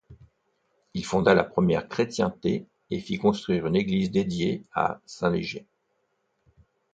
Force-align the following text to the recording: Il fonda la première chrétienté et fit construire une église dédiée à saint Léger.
Il 0.95 1.05
fonda 1.05 1.35
la 1.35 1.43
première 1.43 1.87
chrétienté 1.87 2.65
et 2.89 2.99
fit 2.99 3.19
construire 3.19 3.67
une 3.67 3.75
église 3.75 4.09
dédiée 4.09 4.65
à 4.73 4.99
saint 5.05 5.29
Léger. 5.29 5.67